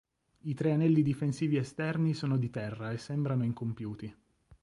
[0.45, 4.11] I tre anelli difensivi esterni sono di terra e sembrano incompiuti.